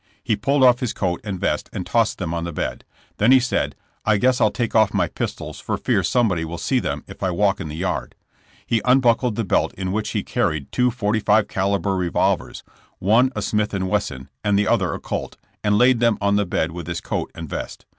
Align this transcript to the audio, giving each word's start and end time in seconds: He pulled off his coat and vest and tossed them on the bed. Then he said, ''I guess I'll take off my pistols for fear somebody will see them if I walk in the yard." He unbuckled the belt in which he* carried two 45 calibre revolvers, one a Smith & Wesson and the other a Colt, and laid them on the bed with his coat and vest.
He 0.23 0.35
pulled 0.35 0.63
off 0.63 0.79
his 0.79 0.93
coat 0.93 1.21
and 1.23 1.39
vest 1.39 1.69
and 1.71 1.85
tossed 1.85 2.17
them 2.17 2.33
on 2.33 2.43
the 2.43 2.51
bed. 2.51 2.85
Then 3.17 3.31
he 3.31 3.39
said, 3.39 3.75
''I 4.03 4.19
guess 4.19 4.41
I'll 4.41 4.49
take 4.49 4.73
off 4.73 4.95
my 4.95 5.07
pistols 5.07 5.59
for 5.59 5.77
fear 5.77 6.01
somebody 6.01 6.43
will 6.43 6.57
see 6.57 6.79
them 6.79 7.03
if 7.05 7.21
I 7.21 7.29
walk 7.29 7.59
in 7.59 7.67
the 7.67 7.75
yard." 7.75 8.15
He 8.65 8.81
unbuckled 8.83 9.35
the 9.35 9.43
belt 9.43 9.75
in 9.75 9.91
which 9.91 10.09
he* 10.09 10.23
carried 10.23 10.71
two 10.71 10.89
45 10.89 11.47
calibre 11.47 11.93
revolvers, 11.93 12.63
one 12.97 13.31
a 13.35 13.43
Smith 13.43 13.73
& 13.73 13.73
Wesson 13.79 14.27
and 14.43 14.57
the 14.57 14.67
other 14.67 14.91
a 14.95 14.99
Colt, 14.99 15.37
and 15.63 15.77
laid 15.77 15.99
them 15.99 16.17
on 16.19 16.35
the 16.35 16.47
bed 16.47 16.71
with 16.71 16.87
his 16.87 16.99
coat 16.99 17.29
and 17.35 17.47
vest. 17.47 17.85